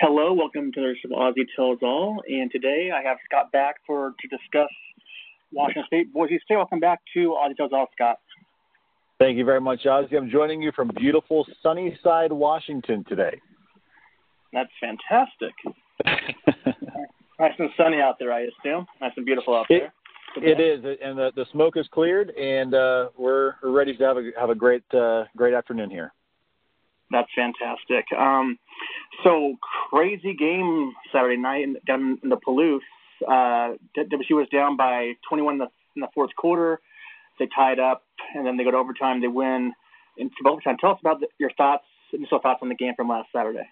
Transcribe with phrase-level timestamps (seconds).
[0.00, 4.28] Hello, welcome to the aussie Tells All, and today I have Scott back for to
[4.28, 4.70] discuss
[5.50, 6.54] Washington State, Boise State.
[6.54, 8.18] Welcome back to Aussie Tells All, Scott.
[9.18, 10.16] Thank you very much, Ozzy.
[10.16, 13.40] I'm joining you from beautiful Sunnyside, Washington today.
[14.52, 15.52] That's fantastic.
[17.40, 18.86] nice and sunny out there, I assume.
[19.00, 19.92] Nice and beautiful out there.
[20.36, 24.04] It, it is, and the, the smoke is cleared, and uh, we're, we're ready to
[24.04, 26.12] have a have a great uh, great afternoon here.
[27.10, 28.06] That's fantastic.
[28.16, 28.58] Um,
[29.24, 29.54] so
[29.90, 32.80] crazy game Saturday night down in the Palouse.
[33.26, 35.66] Uh, WSU was down by 21 in the,
[35.96, 36.80] in the fourth quarter.
[37.38, 38.02] They tied up,
[38.34, 39.20] and then they go to overtime.
[39.20, 39.72] They win
[40.16, 40.76] into overtime.
[40.80, 43.66] Tell us about the, your thoughts, initial thoughts on the game from last Saturday.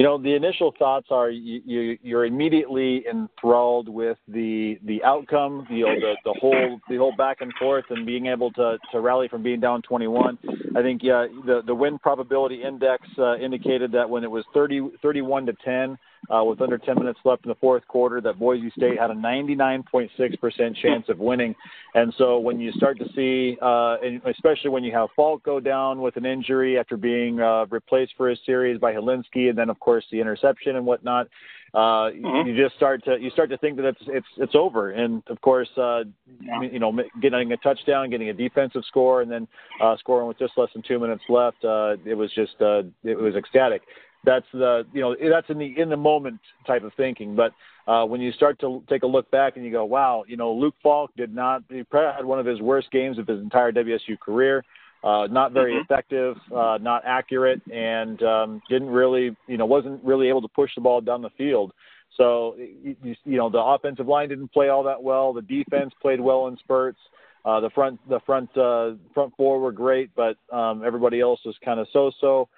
[0.00, 5.66] You know, the initial thoughts are you, you you're immediately enthralled with the the outcome,
[5.68, 9.00] you know, the the whole the whole back and forth, and being able to to
[9.00, 10.38] rally from being down 21.
[10.74, 14.88] I think yeah, the the win probability index uh, indicated that when it was 30
[15.02, 15.98] 31 to 10
[16.28, 19.14] uh, with under 10 minutes left in the fourth quarter that Boise State had a
[19.14, 21.54] 99.6% chance of winning.
[21.94, 25.60] And so when you start to see, uh, and especially when you have Falk go
[25.60, 29.70] down with an injury after being uh, replaced for a series by Hilinski, and then
[29.70, 31.26] of course the interception and whatnot,
[31.72, 32.48] uh, mm-hmm.
[32.48, 34.90] you just start to you start to think that it's it's it's over.
[34.90, 36.02] And of course, uh,
[36.40, 36.62] yeah.
[36.62, 39.46] you know, getting a touchdown, getting a defensive score, and then
[39.80, 43.18] uh, scoring with just less than two minutes left, uh, it was just uh, it
[43.18, 43.82] was ecstatic
[44.24, 47.36] that's the you know that's in the in the moment type of thinking.
[47.36, 47.52] But
[47.86, 50.52] uh, when you start to take a look back and you go, wow, you know,
[50.52, 54.18] Luke Falk did not he had one of his worst games of his entire WSU
[54.18, 54.64] career.
[55.02, 55.90] Uh, not very mm-hmm.
[55.90, 60.70] effective, uh, not accurate, and um, didn't really, you know, wasn't really able to push
[60.74, 61.72] the ball down the field.
[62.18, 65.32] So, you, you know, the offensive line didn't play all that well.
[65.32, 66.98] The defense played well in spurts.
[67.46, 71.54] Uh, the front, the front, uh, front four were great, but um, everybody else was
[71.64, 72.50] kind of so-so.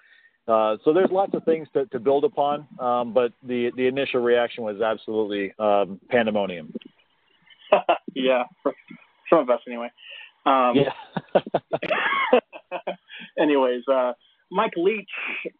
[0.48, 4.21] Uh, so there's lots of things to, to build upon, um, but the the initial
[4.21, 6.73] reaction was absolutely um, pandemonium.
[8.15, 8.73] yeah, for
[9.31, 9.89] some of us anyway.
[10.45, 11.41] Um, yeah.
[13.39, 14.13] anyways, uh,
[14.51, 15.08] Mike Leach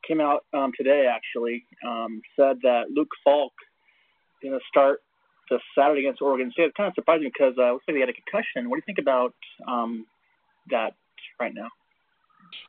[0.07, 1.07] came out um, today.
[1.09, 3.53] Actually, um, said that Luke Falk
[4.43, 5.01] is going to start
[5.49, 6.65] the Saturday against Oregon State.
[6.65, 8.69] It's kind of surprising because uh, looks like he had a concussion.
[8.69, 9.35] What do you think about
[9.69, 10.07] um,
[10.71, 10.95] that
[11.39, 11.69] right now?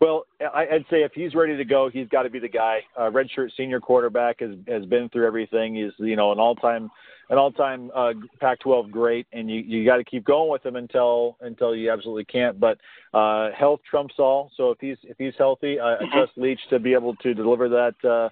[0.01, 2.79] Well, I'd say if he's ready to go, he's got to be the guy.
[2.97, 5.75] Uh, redshirt senior quarterback has has been through everything.
[5.75, 6.89] He's you know an all time
[7.29, 10.75] an all time uh, Pac-12 great, and you you got to keep going with him
[10.75, 12.59] until until you absolutely can't.
[12.59, 12.79] But
[13.13, 14.51] uh, health trumps all.
[14.57, 17.69] So if he's if he's healthy, I, I trust Leach to be able to deliver
[17.69, 17.95] that.
[18.03, 18.29] Uh,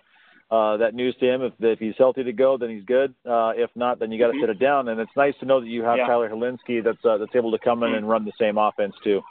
[0.51, 1.41] uh, that news to him.
[1.43, 3.15] If, if he's healthy to go, then he's good.
[3.25, 4.41] Uh, if not, then you got to mm-hmm.
[4.43, 4.89] sit it down.
[4.89, 6.07] And it's nice to know that you have yeah.
[6.07, 7.99] Tyler Hilinski that's uh, that's able to come in mm-hmm.
[7.99, 9.21] and run the same offense too.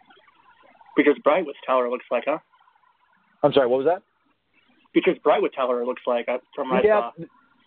[0.96, 2.38] Because Brightwood Tower looks like, huh?
[3.42, 4.02] I'm sorry, what was that?
[4.92, 7.10] Because Brightwood Tower looks like uh, from my yeah,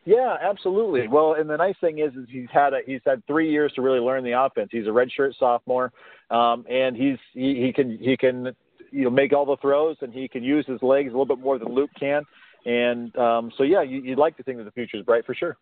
[0.06, 1.08] Yeah, absolutely.
[1.08, 3.82] Well, and the nice thing is, is he's had a, he's had three years to
[3.82, 4.70] really learn the offense.
[4.72, 5.92] He's a redshirt sophomore,
[6.30, 8.54] um, and he's he, he can he can
[8.92, 11.40] you know make all the throws, and he can use his legs a little bit
[11.40, 12.24] more than Luke can.
[12.66, 15.36] And um, so, yeah, you, would like to think that the future is bright for
[15.36, 15.58] sure.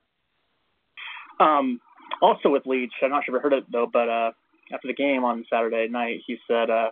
[1.40, 1.80] Um,
[2.22, 4.32] also with Leach, I'm not sure if you heard it though, but uh,
[4.74, 6.90] after the game on Saturday night, he said uh,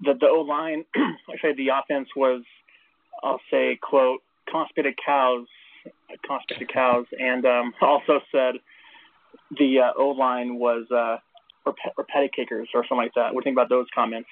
[0.00, 2.42] the the O line, I say the offense was,
[3.22, 5.46] I'll say, quote, constipated cows,
[6.26, 8.54] constipated cows, and um, also said
[9.58, 11.18] the uh, O line was uh,
[11.66, 13.34] or, or patty kickers or something like that.
[13.34, 14.28] What do you think about those comments?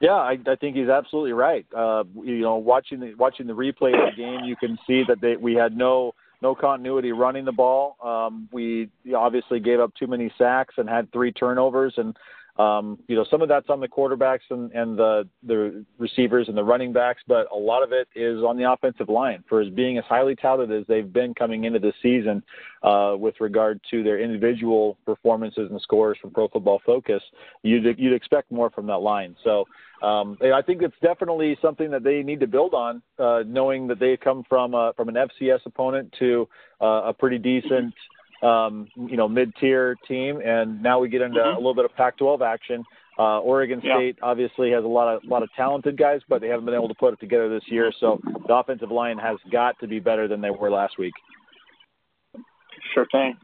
[0.00, 1.64] Yeah, I, I think he's absolutely right.
[1.74, 5.20] Uh, you know, watching the watching the replay of the game, you can see that
[5.20, 7.96] they, we had no no continuity running the ball.
[8.02, 12.16] Um, we obviously gave up too many sacks and had three turnovers, and
[12.58, 16.56] um, you know, some of that's on the quarterbacks and, and the, the receivers and
[16.56, 19.70] the running backs, but a lot of it is on the offensive line for as
[19.70, 22.42] being as highly touted as they've been coming into the season
[22.82, 27.22] uh, with regard to their individual performances and scores from Pro Football Focus.
[27.62, 29.34] You'd, you'd expect more from that line.
[29.42, 29.64] So
[30.02, 33.98] um, I think it's definitely something that they need to build on, uh, knowing that
[33.98, 36.46] they come from a, from an FCS opponent to
[36.82, 37.94] uh, a pretty decent
[38.42, 41.54] um, you know, mid-tier team, and now we get into mm-hmm.
[41.54, 42.84] a little bit of Pac-12 action.
[43.18, 44.24] Uh, Oregon State yeah.
[44.26, 46.94] obviously has a lot of lot of talented guys, but they haven't been able to
[46.94, 47.92] put it together this year.
[48.00, 51.12] So the offensive line has got to be better than they were last week.
[52.94, 53.36] Sure thing.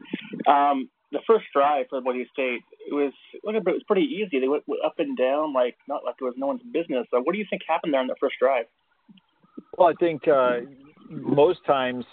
[0.47, 4.39] Um, the first drive for Boise State it was it was pretty easy.
[4.39, 7.05] They went up and down like not like it was no one's business.
[7.11, 8.65] So what do you think happened there on the first drive?
[9.77, 10.61] Well, I think uh,
[11.09, 12.05] most times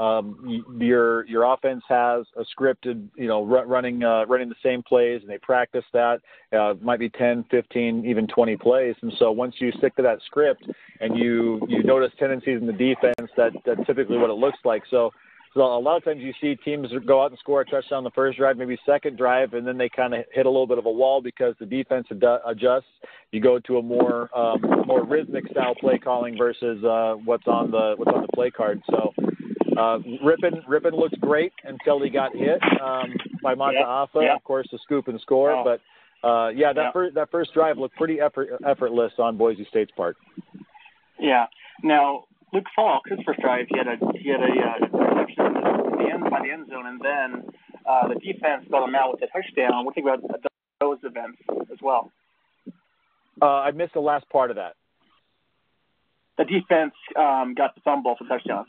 [0.00, 5.20] um, your your offense has a scripted, you know, running uh, running the same plays,
[5.20, 6.20] and they practice that.
[6.52, 8.96] Uh, might be 10, 15, even 20 plays.
[9.02, 10.64] And so once you stick to that script,
[11.00, 14.82] and you you notice tendencies in the defense, that that's typically what it looks like.
[14.90, 15.10] So
[15.52, 18.10] so a lot of times you see teams go out and score a touchdown the
[18.10, 20.86] first drive, maybe second drive, and then they kind of hit a little bit of
[20.86, 22.86] a wall because the defense ad- adjusts.
[23.32, 27.70] You go to a more um, more rhythmic style play calling versus uh, what's on
[27.70, 28.80] the what's on the play card.
[28.90, 29.12] So
[29.76, 34.34] uh, Rypien Rypien looked great until he got hit um, by Mataafa, yeah.
[34.34, 35.52] of course, the scoop and score.
[35.52, 35.64] Oh.
[35.64, 39.92] But uh, yeah, that first that first drive looked pretty effort, effortless on Boise State's
[39.92, 40.16] part.
[41.18, 41.46] Yeah.
[41.82, 46.04] Now Luke Falk, his first drive, he had a he had a uh, reception in
[46.04, 47.50] the end by the end zone, and then
[47.88, 49.84] uh, the defense got him out with a touchdown.
[49.84, 50.50] What do you think about
[50.80, 51.38] those events
[51.70, 52.10] as well?
[53.40, 54.74] Uh, I missed the last part of that.
[56.38, 58.66] The defense um, got the fumble for touchdowns.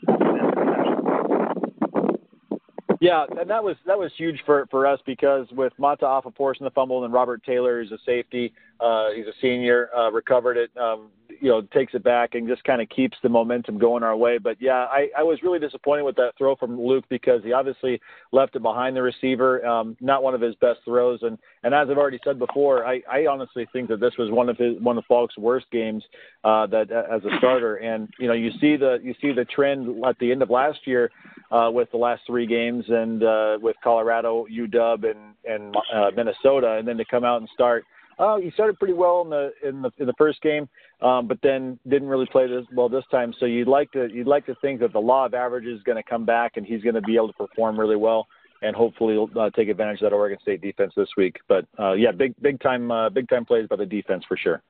[3.02, 6.72] Yeah, and that was that was huge for for us because with Mataafa portion of
[6.72, 10.70] the fumble and Robert Taylor is a safety, uh, he's a senior, uh, recovered it,
[10.80, 11.08] um,
[11.42, 14.38] you know, takes it back and just kind of keeps the momentum going our way.
[14.38, 18.00] But yeah, I, I was really disappointed with that throw from Luke because he obviously
[18.30, 21.18] left it behind the receiver, um, not one of his best throws.
[21.22, 24.48] And and as I've already said before, I, I honestly think that this was one
[24.48, 26.04] of his one of Falk's worst games
[26.44, 27.76] uh, that as a starter.
[27.76, 30.86] And you know, you see the you see the trend at the end of last
[30.86, 31.10] year
[31.50, 36.76] uh, with the last three games and uh, with Colorado, UW, and and uh, Minnesota,
[36.78, 37.84] and then to come out and start.
[38.18, 40.68] Oh, he started pretty well in the in the in the first game,
[41.00, 43.34] um, but then didn't really play this well this time.
[43.38, 45.96] So you'd like to you'd like to think that the law of averages is going
[45.96, 48.26] to come back and he's going to be able to perform really well
[48.62, 51.38] and hopefully uh, take advantage of that Oregon State defense this week.
[51.48, 54.62] But uh, yeah, big big time uh, big time plays by the defense for sure.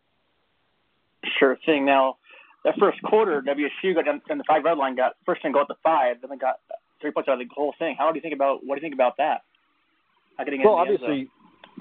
[1.39, 1.85] Sure thing.
[1.85, 2.17] Now,
[2.65, 5.61] that first quarter, WSU got down in the five red line, got first and go
[5.61, 6.57] at the five, then they got
[7.01, 7.97] three points out of the whole thing.
[7.99, 9.43] How do you think about what do you think about that?
[10.39, 11.29] How getting Well, obviously,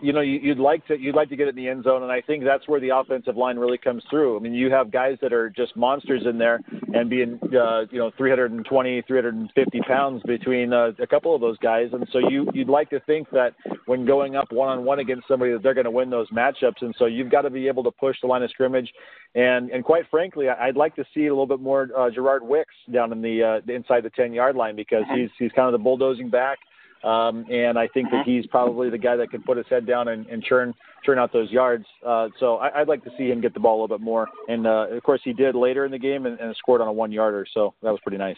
[0.02, 2.04] you know, you, you'd like to you'd like to get it in the end zone,
[2.04, 4.38] and I think that's where the offensive line really comes through.
[4.38, 6.60] I mean, you have guys that are just monsters in there,
[6.94, 11.90] and being uh, you know 320, 350 pounds between uh, a couple of those guys,
[11.94, 13.54] and so you you'd like to think that
[13.86, 16.82] when going up one on one against somebody that they're going to win those matchups,
[16.82, 18.92] and so you've got to be able to push the line of scrimmage,
[19.36, 22.76] and and quite frankly, I'd like to see a little bit more uh, Gerard Wicks
[22.92, 25.84] down in the uh, inside the 10 yard line because he's he's kind of the
[25.84, 26.58] bulldozing back.
[27.04, 30.08] Um, and I think that he's probably the guy that can put his head down
[30.10, 31.86] and, and churn churn out those yards.
[32.06, 34.28] Uh, so I, I'd like to see him get the ball a little bit more.
[34.48, 36.94] And uh, of course, he did later in the game and, and scored on a
[36.94, 37.46] one yarder.
[37.54, 38.38] So that was pretty nice.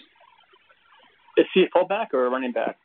[1.38, 2.78] Is he a fullback or a running back?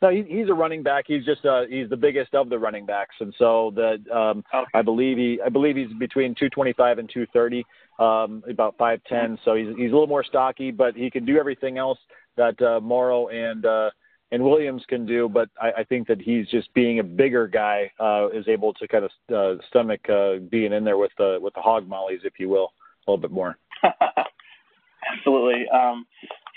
[0.00, 1.04] No, he, he's a running back.
[1.08, 4.64] He's just uh, he's the biggest of the running backs, and so the um, Okay.
[4.72, 7.64] I believe he I believe he's between 225 and 230,
[7.98, 9.38] um, about 5'10.
[9.44, 11.98] So he's he's a little more stocky, but he can do everything else
[12.36, 13.90] that uh, Morrow and uh,
[14.30, 15.28] and Williams can do.
[15.28, 18.88] But I, I think that he's just being a bigger guy uh, is able to
[18.88, 22.34] kind of uh, stomach uh, being in there with the with the hog mollies, if
[22.38, 22.72] you will,
[23.06, 23.56] a little bit more.
[25.18, 25.66] Absolutely.
[25.72, 26.06] Um,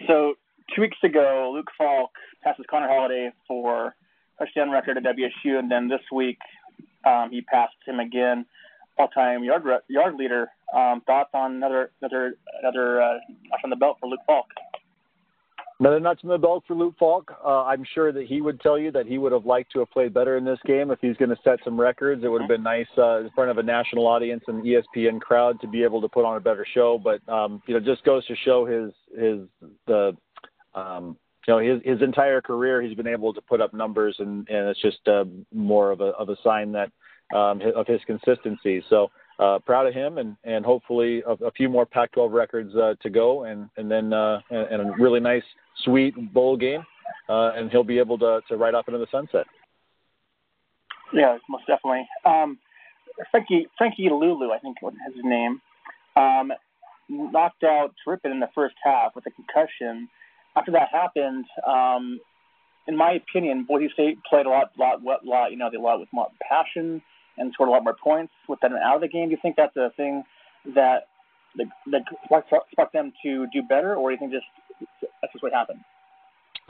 [0.07, 0.33] so
[0.75, 2.11] two weeks ago, Luke Falk
[2.43, 3.95] passes Connor Halliday for
[4.39, 6.39] touchdown record at WSU, and then this week
[7.05, 8.45] um, he passed him again,
[8.97, 10.49] all-time yard yard leader.
[10.75, 13.13] Um, thoughts on another another another uh,
[13.49, 14.47] notch on the belt for Luke Falk?
[15.81, 17.33] Another nuts in the belt for Luke Falk.
[17.43, 19.89] Uh, I'm sure that he would tell you that he would have liked to have
[19.89, 20.91] played better in this game.
[20.91, 23.49] If he's going to set some records, it would have been nice uh, in front
[23.49, 26.67] of a national audience and ESPN crowd to be able to put on a better
[26.71, 27.01] show.
[27.03, 29.39] But um, you know, just goes to show his his
[29.87, 30.15] the
[30.75, 31.17] um,
[31.47, 34.69] you know his his entire career he's been able to put up numbers, and and
[34.69, 36.91] it's just uh, more of a of a sign that
[37.35, 38.83] um, of his consistency.
[38.87, 39.09] So
[39.41, 43.09] uh, proud of him, and and hopefully a, a few more Pac-12 records uh, to
[43.09, 45.43] go, and and then uh, and, and a really nice,
[45.83, 46.85] sweet bowl game,
[47.29, 49.45] uh, and he'll be able to to ride off into the sunset.
[51.13, 52.07] Yeah, most definitely.
[52.25, 52.57] Um,
[53.31, 55.61] Frankie Frankie Luvu, I think was his name,
[56.15, 56.51] um,
[57.09, 60.07] knocked out Rypien in the first half with a concussion.
[60.55, 62.19] After that happened, um,
[62.87, 65.51] in my opinion, Boise State played a lot, lot, lot, lot.
[65.51, 67.01] You know, they lot with more passion
[67.37, 69.27] and scored a lot more points with them out of the game.
[69.29, 70.23] Do you think that's a thing
[70.75, 71.07] that
[71.57, 75.79] that, sparked them to do better, or do you think just that's just what happened?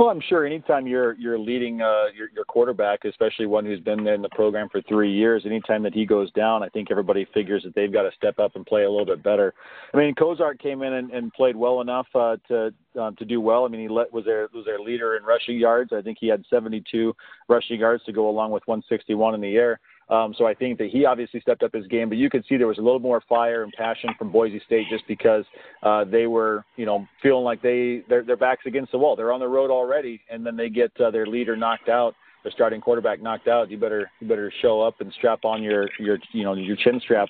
[0.02, 4.04] Well, I'm sure anytime you're you're leading uh, your your quarterback, especially one who's been
[4.04, 7.28] there in the program for three years, anytime that he goes down, I think everybody
[7.34, 9.54] figures that they've got to step up and play a little bit better.
[9.94, 13.42] I mean, Cozart came in and, and played well enough uh, to um, to do
[13.42, 13.66] well.
[13.66, 15.92] I mean, he let, was their was their leader in rushing yards.
[15.94, 17.14] I think he had 72
[17.48, 19.80] rushing yards to go along with 161 in the air.
[20.12, 22.58] Um, so I think that he obviously stepped up his game, but you could see
[22.58, 25.46] there was a little more fire and passion from Boise State just because
[25.84, 29.16] uh, they were, you know, feeling like they their, their backs against the wall.
[29.16, 32.14] They're on the road already, and then they get uh, their leader knocked out,
[32.44, 33.72] their starting quarterback knocked out.
[33.72, 37.00] You better you better show up and strap on your your you know your chin
[37.02, 37.30] strap.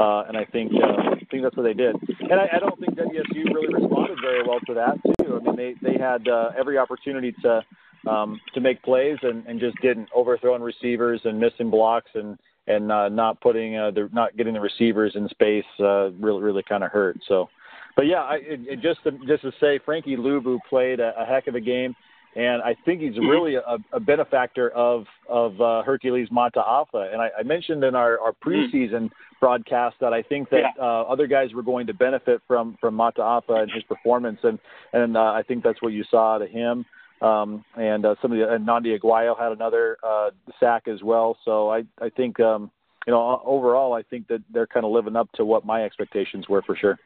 [0.00, 1.94] Uh, and I think uh, I think that's what they did.
[2.20, 5.36] And I, I don't think WSU really responded very well to that too.
[5.36, 7.62] I mean, they they had uh, every opportunity to
[8.06, 12.38] um, to make plays and, and just didn't overthrowing receivers and missing blocks and
[12.68, 16.62] and uh, not putting uh, the not getting the receivers in space uh, really really
[16.68, 17.16] kind of hurt.
[17.28, 17.48] So,
[17.96, 21.24] but yeah, I, it, it just to, just to say, Frankie Luvu played a, a
[21.24, 21.94] heck of a game,
[22.34, 27.12] and I think he's really a, a benefactor of of uh, Hercules Mataafa.
[27.12, 29.10] And I, I mentioned in our, our preseason
[29.40, 30.82] broadcast that I think that yeah.
[30.82, 34.58] uh, other guys were going to benefit from from Mataafa and his performance, and
[34.92, 36.84] and uh, I think that's what you saw out of him.
[37.20, 40.30] Um, and uh, some of the and Nnamdi Oguayo had another uh,
[40.60, 41.38] sack as well.
[41.44, 42.70] So I I think um,
[43.06, 46.48] you know overall I think that they're kind of living up to what my expectations
[46.48, 46.98] were for sure.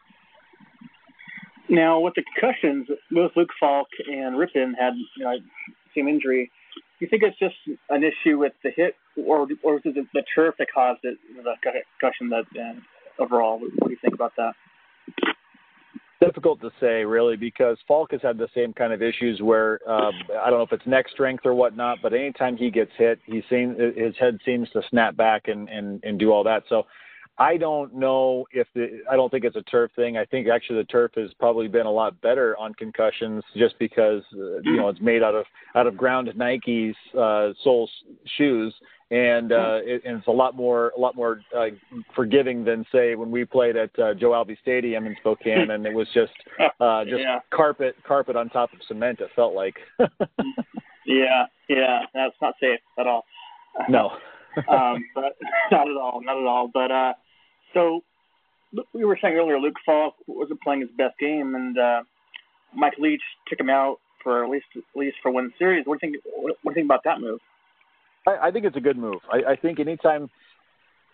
[1.68, 5.36] Now with the concussions, both Luke Falk and Rypien had you know
[5.94, 6.50] same injury.
[6.74, 7.54] Do you think it's just
[7.88, 11.54] an issue with the hit, or or is it the turf that caused it, the
[12.00, 13.60] concussion that uh, overall?
[13.60, 14.54] What do you think about that?
[16.20, 20.12] Difficult to say really because Falk has had the same kind of issues where um,
[20.40, 23.42] I don't know if it's neck strength or whatnot, but anytime he gets hit, he
[23.48, 26.64] seems his head seems to snap back and and and do all that.
[26.68, 26.84] So
[27.38, 30.18] I don't know if the I don't think it's a turf thing.
[30.18, 34.22] I think actually the turf has probably been a lot better on concussions just because
[34.34, 37.88] uh, you know it's made out of out of ground Nike's uh, sole
[38.36, 38.74] shoes
[39.10, 41.66] and uh, it, and it's a lot more a lot more uh,
[42.14, 45.92] forgiving than say when we played at uh, Joe Albi Stadium in Spokane, and it
[45.92, 46.32] was just
[46.80, 47.40] uh, just yeah.
[47.52, 49.20] carpet carpet on top of cement.
[49.20, 49.74] It felt like.
[51.06, 53.24] yeah, yeah, that's not safe at all.
[53.88, 54.10] No.
[54.68, 55.36] um, but
[55.70, 56.68] not at all, not at all.
[56.74, 57.12] But uh,
[57.72, 58.00] so
[58.92, 62.02] we were saying earlier, Luke Falk wasn't playing his best game, and uh,
[62.74, 65.86] Mike Leach took him out for at least at least for one series.
[65.86, 66.24] What do you think?
[66.34, 67.38] What do you think about that move?
[68.26, 69.20] I, I think it's a good move.
[69.32, 70.30] I, I think anytime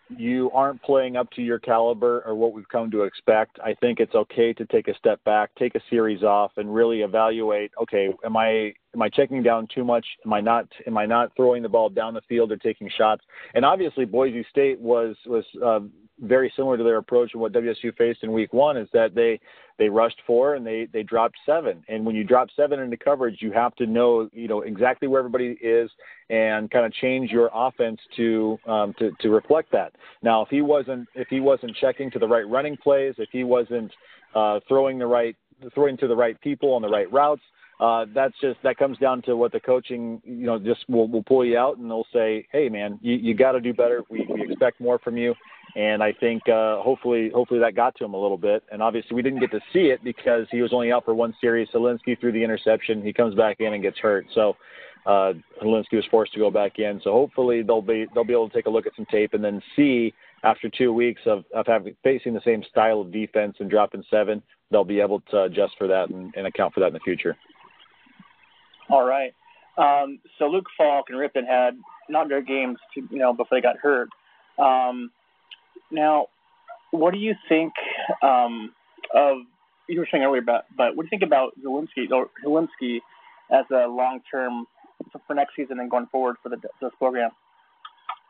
[0.09, 3.99] you aren't playing up to your caliber or what we've come to expect, I think
[3.99, 7.73] it's okay to take a step back, take a series off, and really evaluate.
[7.83, 10.07] Okay, am I am I checking down too much?
[10.25, 13.25] Am I not am I not throwing the ball down the field or taking shots?
[13.55, 15.81] And obviously, Boise State was was uh,
[16.21, 19.41] very similar to their approach and what WSU faced in Week One is that they
[19.79, 21.85] they rushed four and they they dropped seven.
[21.89, 25.19] And when you drop seven into coverage, you have to know you know exactly where
[25.19, 25.91] everybody is
[26.31, 29.93] and kind of change your offense to um, to to reflect that.
[30.23, 33.45] Now, if he wasn't if he wasn't checking to the right running plays, if he
[33.45, 33.93] wasn't
[34.35, 35.37] uh, throwing the right
[35.75, 37.43] throwing to the right people on the right routes,
[37.79, 41.23] uh, that's just that comes down to what the coaching, you know, just will will
[41.23, 44.03] pull you out and they'll say, hey man, you you got to do better.
[44.09, 45.35] We we expect more from you.
[45.77, 48.63] And I think uh, hopefully hopefully that got to him a little bit.
[48.73, 51.35] And obviously we didn't get to see it because he was only out for one
[51.39, 51.69] series.
[51.73, 53.03] Hilinski threw the interception.
[53.03, 54.27] He comes back in and gets hurt.
[54.35, 54.57] So
[55.05, 56.99] uh, was forced to go back in.
[57.05, 59.45] So hopefully they'll be they'll be able to take a look at some tape and
[59.45, 63.71] then see after two weeks of, of having facing the same style of defense and
[63.71, 66.93] dropping seven, they'll be able to adjust for that and, and account for that in
[66.95, 67.37] the future.
[68.89, 69.33] All right.
[69.79, 71.77] Um, so Luke Falk and Rypien had
[72.09, 74.09] not their games, to, you know, before they got hurt.
[74.59, 75.11] Um,
[75.91, 76.27] now,
[76.91, 77.73] what do you think
[78.23, 78.73] um,
[79.15, 79.39] of?
[79.89, 82.99] You were saying earlier about, but what do you think about Hilinski or Hilinski
[83.53, 84.67] as a long term
[85.27, 87.31] for next season and going forward for the, this program?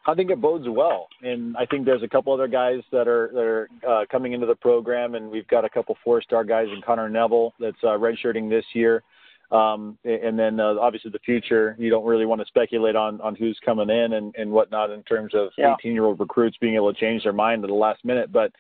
[0.09, 3.31] I think it bodes well, and I think there's a couple other guys that are
[3.33, 6.69] that are uh, coming into the program, and we've got a couple four star guys
[6.73, 9.03] in Connor Neville that's uh, redshirting this year.
[9.51, 13.37] Um, and then uh, obviously the future, you don't really want to speculate on, on
[13.37, 15.91] who's coming in and, and whatnot in terms of 18 yeah.
[15.93, 18.33] year old recruits being able to change their mind at the last minute.
[18.33, 18.53] But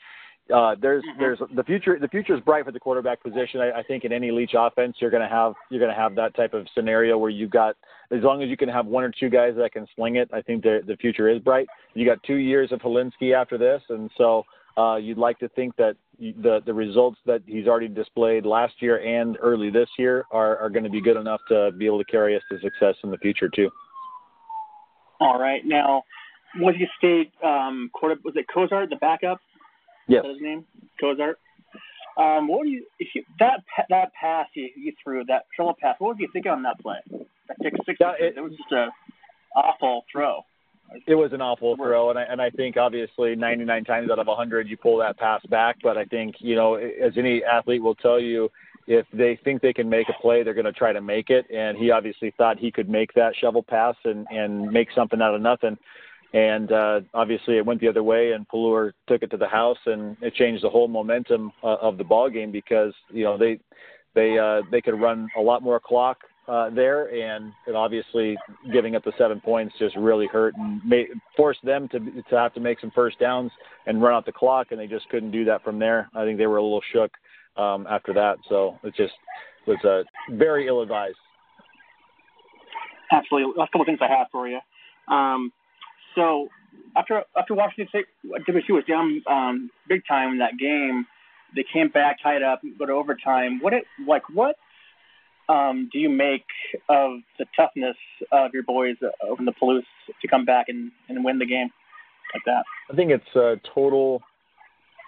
[0.54, 1.20] uh, there's mm-hmm.
[1.20, 3.60] there's the future the future is bright for the quarterback position.
[3.60, 6.14] I, I think in any Leach offense you're going to have you're going to have
[6.14, 7.74] that type of scenario where you've got
[8.12, 10.30] as long as you can have one or two guys that can sling it.
[10.32, 11.66] I think the the future is bright.
[11.94, 14.44] You got two years of Hilinski after this, and so
[14.78, 18.98] uh, you'd like to think that the the results that he's already displayed last year
[18.98, 22.04] and early this year are, are going to be good enough to be able to
[22.04, 23.70] carry us to success in the future too.
[25.20, 25.62] All right.
[25.64, 26.02] Now,
[26.58, 29.40] Boise State um, quarter was it Cozart, the backup?
[30.08, 30.24] Yes.
[30.24, 30.64] his name?
[31.00, 31.38] Cozart.
[32.18, 35.96] Um, what do you if you that that pass you, you threw that shovel pass?
[35.98, 36.96] What was you thinking on that play?
[37.48, 37.98] That kick six.
[38.00, 38.88] Yeah, it, it was just a
[39.54, 40.42] awful throw.
[41.06, 44.26] It was an awful throw, and I and I think obviously 99 times out of
[44.26, 45.76] 100 you pull that pass back.
[45.82, 48.50] But I think you know, as any athlete will tell you,
[48.86, 51.44] if they think they can make a play, they're going to try to make it.
[51.50, 55.34] And he obviously thought he could make that shovel pass and and make something out
[55.34, 55.76] of nothing.
[56.32, 59.78] and uh, obviously it went the other way, and Pelluer took it to the house,
[59.86, 63.58] and it changed the whole momentum uh, of the ball game because you know they
[64.14, 68.36] they uh, they could run a lot more clock uh, there, and, and obviously
[68.72, 72.54] giving up the seven points just really hurt and made, forced them to to have
[72.54, 73.50] to make some first downs
[73.86, 76.08] and run out the clock, and they just couldn't do that from there.
[76.14, 77.10] I think they were a little shook
[77.56, 79.14] um, after that, so it just
[79.66, 80.02] was uh,
[80.36, 81.16] very ill advised.
[83.10, 83.52] Absolutely.
[83.56, 84.58] Last couple of things I have for you.
[85.08, 85.52] Um,
[86.14, 86.48] so
[86.96, 88.06] after after Washington State,
[88.48, 91.06] WSU was down um, big time in that game.
[91.54, 93.60] They came back, tied up, go to overtime.
[93.60, 94.22] What it like?
[94.32, 94.56] What
[95.48, 96.44] um, do you make
[96.88, 97.96] of the toughness
[98.32, 99.82] of your boys over the Palouse
[100.20, 101.70] to come back and, and win the game
[102.34, 102.64] like that?
[102.90, 104.22] I think it's a total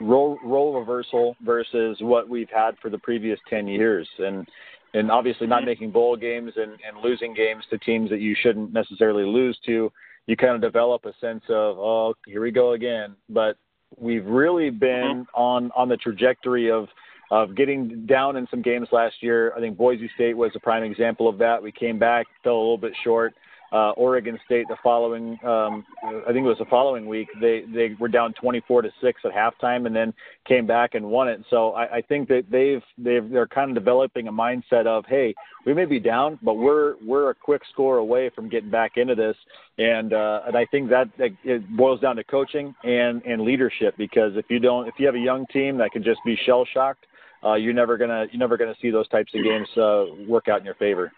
[0.01, 4.47] role role reversal versus what we've had for the previous ten years, and
[4.95, 5.67] and obviously not mm-hmm.
[5.67, 9.93] making bowl games and, and losing games to teams that you shouldn't necessarily lose to.
[10.27, 13.57] You kind of develop a sense of oh here we go again, but
[13.97, 15.41] we've really been mm-hmm.
[15.41, 16.87] on on the trajectory of
[17.31, 19.53] of getting down in some games last year.
[19.57, 21.63] I think Boise State was a prime example of that.
[21.63, 23.35] We came back, fell a little bit short.
[23.71, 27.29] Uh, Oregon State the following, um, I think it was the following week.
[27.39, 30.15] They they were down 24 to six at halftime, and then
[30.47, 31.43] came back and won it.
[31.51, 35.35] So I, I think that they've they've they're kind of developing a mindset of, hey,
[35.67, 39.15] we may be down, but we're we're a quick score away from getting back into
[39.15, 39.37] this.
[39.77, 43.95] And uh, and I think that, that it boils down to coaching and and leadership
[43.99, 46.65] because if you don't, if you have a young team that can just be shell
[46.73, 47.05] shocked
[47.45, 50.59] uh, you're never gonna you're never gonna see those types of games uh, work out
[50.59, 51.13] in your favor.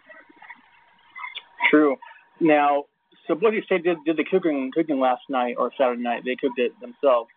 [1.70, 1.96] True.
[2.40, 2.84] Now,
[3.26, 6.22] so Boise State did, did the cooking cooking last night or Saturday night.
[6.24, 7.30] They cooked it themselves.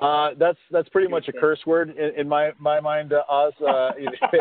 [0.00, 3.52] Uh, that's that's pretty much a curse word in, in my my mind, uh, Oz.
[3.60, 3.90] Uh,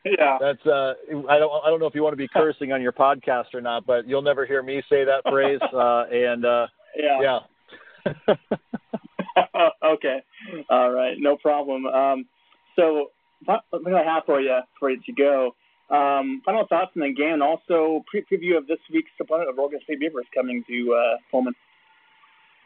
[0.04, 0.38] yeah.
[0.40, 0.94] That's uh,
[1.28, 3.60] I don't I don't know if you want to be cursing on your podcast or
[3.60, 5.60] not, but you'll never hear me say that phrase.
[5.78, 7.40] Uh, and uh, yeah.
[8.06, 8.34] yeah.
[9.84, 10.18] okay.
[10.70, 11.16] All right.
[11.18, 11.86] No problem.
[11.86, 12.26] Um,
[12.76, 13.10] so,
[13.44, 15.54] what I have for you for you to go.
[15.90, 19.58] Um, final thoughts on the game, and also pre- preview of this week's opponent of
[19.58, 21.54] Oregon State Beavers coming to uh, Pullman.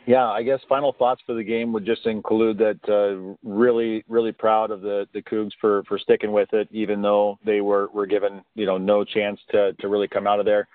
[0.07, 4.33] Yeah, I guess final thoughts for the game would just include that uh, really, really
[4.33, 8.07] proud of the the Cougs for for sticking with it, even though they were were
[8.07, 10.67] given you know no chance to to really come out of there.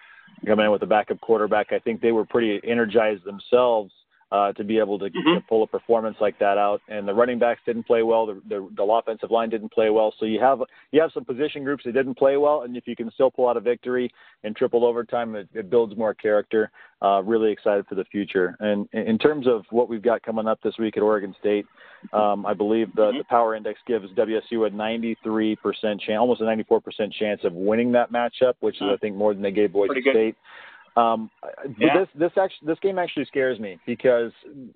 [0.46, 3.92] Coming in with a backup quarterback, I think they were pretty energized themselves
[4.32, 5.36] uh, to be able to, mm-hmm.
[5.36, 6.82] to, pull a performance like that out.
[6.90, 8.26] And the running backs didn't play well.
[8.26, 10.14] The, the, the offensive line didn't play well.
[10.20, 10.60] So you have
[10.92, 12.64] you have some position groups that didn't play well.
[12.64, 14.12] And if you can still pull out a victory
[14.44, 16.72] in triple overtime, it, it builds more character.
[17.02, 18.58] Uh, really excited for the future.
[18.60, 21.66] And in terms of what we've got coming up this week at Oregon State,
[22.12, 23.20] um, I believe the, mm-hmm.
[23.20, 25.56] the power index gives WSU a 93%
[26.02, 26.82] chance, almost a 94%
[27.14, 30.36] chance of winning that matchup, which is I think more than they gave Boise State.
[30.98, 31.30] Um,
[31.78, 32.00] yeah.
[32.00, 34.32] This this actually this game actually scares me because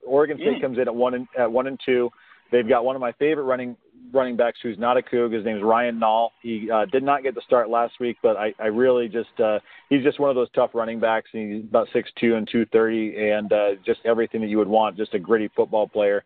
[0.05, 0.61] Oregon State mm.
[0.61, 2.11] comes in at one and at one and two.
[2.51, 3.75] They've got one of my favorite running
[4.13, 5.33] running backs who's not a Coug.
[5.33, 6.29] His name is Ryan Nall.
[6.43, 9.59] He uh, did not get the start last week, but I, I really just uh,
[9.89, 11.29] he's just one of those tough running backs.
[11.31, 14.97] He's about six two and two thirty, and uh, just everything that you would want.
[14.97, 16.23] Just a gritty football player.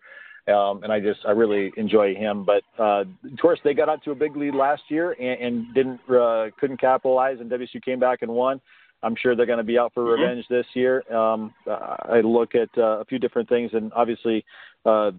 [0.48, 2.44] Um, and I just I really enjoy him.
[2.44, 5.74] But uh, of course, they got out to a big lead last year and, and
[5.74, 8.60] didn't uh, couldn't capitalize, and WSU came back and won.
[9.06, 10.22] I'm sure they're going to be out for mm-hmm.
[10.22, 11.04] revenge this year.
[11.14, 14.44] Um, I look at uh, a few different things, and obviously,
[14.86, 15.12] uh,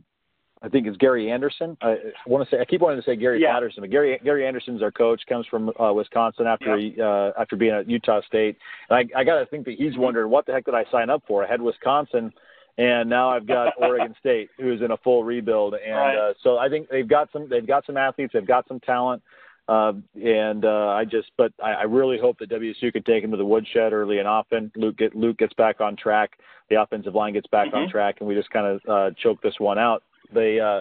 [0.62, 1.76] I think it's Gary Andersen.
[1.82, 1.96] I
[2.26, 3.52] want to say I keep wanting to say Gary yeah.
[3.52, 5.20] Patterson, but Gary Gary Andersen's our coach.
[5.28, 6.94] Comes from uh, Wisconsin after yeah.
[6.94, 8.56] he, uh, after being at Utah State.
[8.90, 10.02] And I, I got to think that he's mm-hmm.
[10.02, 11.44] wondering what the heck did I sign up for?
[11.44, 12.32] I had Wisconsin
[12.78, 16.16] and now I've got Oregon State, who's in a full rebuild, and right.
[16.16, 19.22] uh, so I think they've got some they've got some athletes, they've got some talent.
[19.68, 23.32] Uh, and uh, I just, but I, I really hope that WSU can take him
[23.32, 24.70] to the woodshed early and often.
[24.76, 26.38] Luke get Luke gets back on track.
[26.70, 27.76] The offensive line gets back mm-hmm.
[27.76, 30.02] on track, and we just kind of uh, choke this one out.
[30.32, 30.80] They, uh,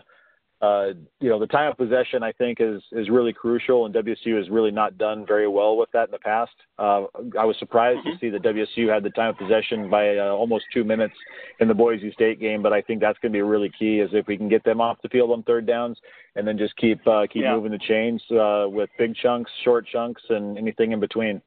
[0.65, 4.37] uh, you know, the time of possession I think is is really crucial, and WSU
[4.37, 6.53] has really not done very well with that in the past.
[6.79, 7.05] Uh,
[7.39, 8.11] I was surprised mm-hmm.
[8.11, 11.13] to see that WSU had the time of possession by uh, almost two minutes
[11.59, 13.99] in the Boise State game, but I think that's going to be really key.
[13.99, 15.97] Is if we can get them off the field on third downs,
[16.35, 17.53] and then just keep uh, keep yeah.
[17.53, 21.41] moving the chains uh, with big chunks, short chunks, and anything in between.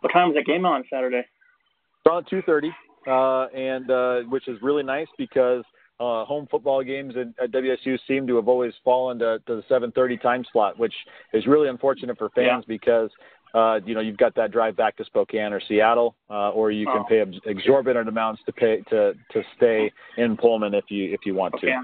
[0.00, 1.24] What time is that game on Saturday?
[1.24, 2.70] It's on two thirty,
[3.06, 5.64] uh, and uh, which is really nice because
[5.98, 9.62] uh, home football games at, at WSU seem to have always fallen to, to the
[9.70, 10.94] 7:30 time slot, which
[11.32, 12.68] is really unfortunate for fans yeah.
[12.68, 13.10] because
[13.54, 16.86] uh, you know you've got that drive back to Spokane or Seattle, uh, or you
[16.86, 17.04] can oh.
[17.08, 21.54] pay exorbitant amounts to pay to to stay in Pullman if you if you want
[21.54, 21.68] okay.
[21.68, 21.82] to.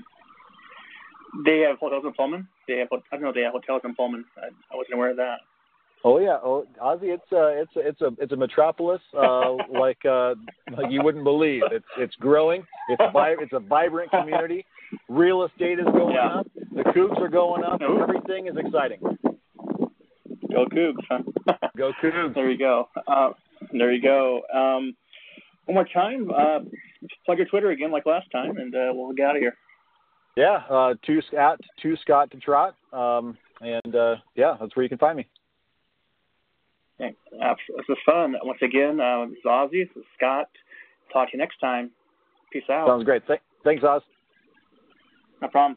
[1.46, 2.46] They have hotels in Pullman.
[2.68, 4.24] They have I don't know they have hotels in Pullman.
[4.36, 5.38] I, I wasn't aware of that.
[6.04, 10.04] Oh yeah, oh Ozzy, it's a it's a it's a it's a metropolis uh, like
[10.04, 10.34] uh,
[10.76, 11.62] like you wouldn't believe.
[11.70, 12.64] It's it's growing.
[12.88, 14.66] It's vi- it's a vibrant community.
[15.08, 16.40] Real estate is going yeah.
[16.40, 16.46] up.
[16.74, 17.80] The Cougs are going up.
[17.82, 18.02] Ooh.
[18.02, 18.98] Everything is exciting.
[20.50, 21.54] Go Cougs, huh?
[21.76, 22.34] go Cougs.
[22.34, 22.88] There you go.
[23.06, 23.30] Uh,
[23.72, 24.42] there you go.
[24.52, 24.94] Um,
[25.66, 26.30] one more time.
[26.30, 26.58] Uh,
[27.24, 29.56] plug your Twitter again, like last time, and uh, we'll get out of here.
[30.36, 34.88] Yeah, uh, two at two Scott to trot, um, and uh, yeah, that's where you
[34.88, 35.28] can find me.
[37.10, 38.34] This was fun.
[38.42, 39.88] Once again, uh, this is Ozzy.
[39.88, 40.48] This is Scott.
[41.12, 41.90] Talk to you next time.
[42.52, 42.88] Peace out.
[42.88, 43.26] Sounds great.
[43.26, 44.02] Th- thanks, Oz.
[45.40, 45.76] No problem.